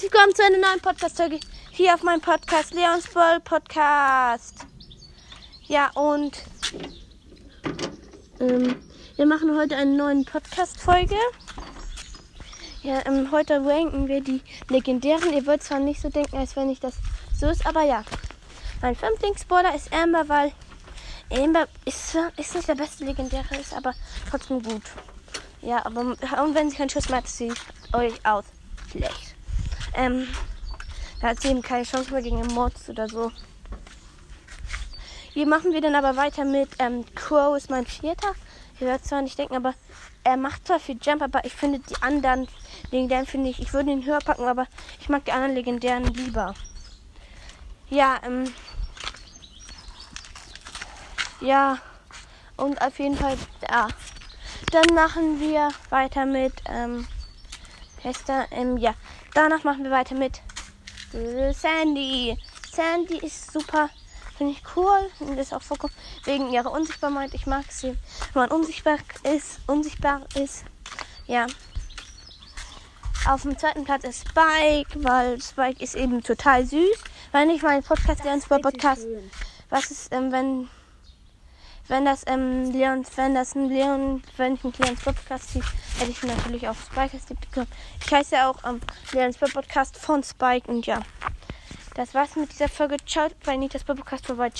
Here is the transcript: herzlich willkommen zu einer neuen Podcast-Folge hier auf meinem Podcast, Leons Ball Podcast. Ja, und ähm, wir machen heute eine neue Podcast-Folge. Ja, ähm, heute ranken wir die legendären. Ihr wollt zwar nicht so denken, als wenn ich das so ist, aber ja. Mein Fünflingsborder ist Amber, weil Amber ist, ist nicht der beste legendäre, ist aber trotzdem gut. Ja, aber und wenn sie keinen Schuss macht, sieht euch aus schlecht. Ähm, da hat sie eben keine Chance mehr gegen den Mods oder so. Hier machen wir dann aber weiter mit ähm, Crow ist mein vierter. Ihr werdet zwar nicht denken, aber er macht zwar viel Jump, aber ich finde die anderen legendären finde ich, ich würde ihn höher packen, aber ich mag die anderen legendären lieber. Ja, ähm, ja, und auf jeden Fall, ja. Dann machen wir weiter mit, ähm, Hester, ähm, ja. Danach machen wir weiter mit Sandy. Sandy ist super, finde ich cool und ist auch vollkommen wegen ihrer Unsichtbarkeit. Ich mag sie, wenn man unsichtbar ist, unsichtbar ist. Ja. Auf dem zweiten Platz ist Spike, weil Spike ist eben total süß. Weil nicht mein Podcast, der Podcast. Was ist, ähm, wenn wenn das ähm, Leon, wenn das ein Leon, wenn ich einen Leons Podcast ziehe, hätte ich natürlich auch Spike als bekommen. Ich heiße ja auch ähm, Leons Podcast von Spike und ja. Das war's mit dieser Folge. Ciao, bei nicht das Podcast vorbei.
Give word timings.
herzlich 0.00 0.14
willkommen 0.14 0.34
zu 0.34 0.42
einer 0.42 0.66
neuen 0.66 0.80
Podcast-Folge 0.80 1.40
hier 1.72 1.92
auf 1.92 2.02
meinem 2.02 2.22
Podcast, 2.22 2.72
Leons 2.72 3.06
Ball 3.08 3.38
Podcast. 3.40 4.64
Ja, 5.66 5.90
und 5.90 6.42
ähm, 8.40 8.76
wir 9.16 9.26
machen 9.26 9.54
heute 9.58 9.76
eine 9.76 9.94
neue 9.94 10.24
Podcast-Folge. 10.24 11.16
Ja, 12.82 13.04
ähm, 13.04 13.30
heute 13.30 13.62
ranken 13.62 14.08
wir 14.08 14.22
die 14.22 14.40
legendären. 14.70 15.34
Ihr 15.34 15.44
wollt 15.44 15.62
zwar 15.62 15.80
nicht 15.80 16.00
so 16.00 16.08
denken, 16.08 16.38
als 16.38 16.56
wenn 16.56 16.70
ich 16.70 16.80
das 16.80 16.94
so 17.38 17.48
ist, 17.48 17.66
aber 17.66 17.82
ja. 17.82 18.02
Mein 18.80 18.96
Fünflingsborder 18.96 19.74
ist 19.74 19.92
Amber, 19.92 20.26
weil 20.30 20.52
Amber 21.30 21.66
ist, 21.84 22.16
ist 22.38 22.54
nicht 22.54 22.68
der 22.68 22.74
beste 22.74 23.04
legendäre, 23.04 23.54
ist 23.60 23.74
aber 23.74 23.92
trotzdem 24.30 24.62
gut. 24.62 24.82
Ja, 25.60 25.84
aber 25.84 26.00
und 26.00 26.54
wenn 26.54 26.70
sie 26.70 26.76
keinen 26.76 26.88
Schuss 26.88 27.10
macht, 27.10 27.28
sieht 27.28 27.60
euch 27.92 28.14
aus 28.24 28.46
schlecht. 28.90 29.29
Ähm, 29.94 30.28
da 31.20 31.28
hat 31.28 31.40
sie 31.40 31.48
eben 31.48 31.62
keine 31.62 31.84
Chance 31.84 32.12
mehr 32.12 32.22
gegen 32.22 32.42
den 32.42 32.54
Mods 32.54 32.88
oder 32.88 33.08
so. 33.08 33.30
Hier 35.32 35.46
machen 35.46 35.72
wir 35.72 35.80
dann 35.80 35.94
aber 35.94 36.16
weiter 36.16 36.44
mit 36.44 36.70
ähm, 36.78 37.04
Crow 37.14 37.56
ist 37.56 37.70
mein 37.70 37.86
vierter. 37.86 38.34
Ihr 38.80 38.86
werdet 38.86 39.06
zwar 39.06 39.22
nicht 39.22 39.38
denken, 39.38 39.54
aber 39.54 39.74
er 40.24 40.36
macht 40.36 40.66
zwar 40.66 40.80
viel 40.80 40.98
Jump, 41.00 41.22
aber 41.22 41.44
ich 41.44 41.52
finde 41.52 41.78
die 41.78 42.02
anderen 42.02 42.48
legendären 42.90 43.26
finde 43.26 43.50
ich, 43.50 43.60
ich 43.60 43.72
würde 43.72 43.90
ihn 43.90 44.04
höher 44.04 44.18
packen, 44.18 44.44
aber 44.44 44.66
ich 45.00 45.08
mag 45.08 45.24
die 45.24 45.32
anderen 45.32 45.54
legendären 45.54 46.04
lieber. 46.14 46.54
Ja, 47.88 48.20
ähm, 48.24 48.52
ja, 51.40 51.78
und 52.56 52.80
auf 52.82 52.98
jeden 52.98 53.16
Fall, 53.16 53.36
ja. 53.68 53.88
Dann 54.72 54.94
machen 54.94 55.40
wir 55.40 55.70
weiter 55.88 56.26
mit, 56.26 56.52
ähm, 56.66 57.06
Hester, 58.02 58.46
ähm, 58.50 58.76
ja. 58.76 58.94
Danach 59.34 59.64
machen 59.64 59.84
wir 59.84 59.90
weiter 59.90 60.14
mit 60.14 60.40
Sandy. 61.12 62.36
Sandy 62.70 63.18
ist 63.18 63.52
super, 63.52 63.90
finde 64.36 64.52
ich 64.52 64.62
cool 64.76 65.10
und 65.20 65.36
ist 65.38 65.52
auch 65.52 65.62
vollkommen 65.62 65.92
wegen 66.24 66.52
ihrer 66.52 66.70
Unsichtbarkeit. 66.72 67.34
Ich 67.34 67.46
mag 67.46 67.64
sie, 67.70 67.96
wenn 68.32 68.42
man 68.42 68.50
unsichtbar 68.50 68.98
ist, 69.24 69.60
unsichtbar 69.66 70.22
ist. 70.34 70.64
Ja. 71.26 71.46
Auf 73.26 73.42
dem 73.42 73.58
zweiten 73.58 73.84
Platz 73.84 74.04
ist 74.04 74.28
Spike, 74.28 75.04
weil 75.04 75.40
Spike 75.42 75.82
ist 75.82 75.94
eben 75.94 76.22
total 76.22 76.64
süß. 76.64 76.98
Weil 77.32 77.46
nicht 77.46 77.62
mein 77.62 77.82
Podcast, 77.82 78.24
der 78.24 78.58
Podcast. 78.58 79.06
Was 79.68 79.90
ist, 79.90 80.12
ähm, 80.12 80.32
wenn 80.32 80.68
wenn 81.90 82.04
das 82.04 82.22
ähm, 82.28 82.70
Leon, 82.70 83.04
wenn 83.16 83.34
das 83.34 83.56
ein 83.56 83.68
Leon, 83.68 84.22
wenn 84.36 84.54
ich 84.54 84.64
einen 84.64 84.72
Leons 84.78 85.02
Podcast 85.02 85.50
ziehe, 85.50 85.64
hätte 85.98 86.10
ich 86.12 86.22
natürlich 86.22 86.68
auch 86.68 86.76
Spike 86.76 87.10
als 87.14 87.26
bekommen. 87.26 87.66
Ich 88.04 88.12
heiße 88.12 88.36
ja 88.36 88.48
auch 88.48 88.62
ähm, 88.64 88.80
Leons 89.12 89.36
Podcast 89.36 89.98
von 89.98 90.22
Spike 90.22 90.70
und 90.70 90.86
ja. 90.86 91.00
Das 91.94 92.14
war's 92.14 92.36
mit 92.36 92.52
dieser 92.52 92.68
Folge. 92.68 92.96
Ciao, 93.04 93.28
bei 93.44 93.56
nicht 93.56 93.74
das 93.74 93.82
Podcast 93.82 94.24
vorbei. 94.24 94.50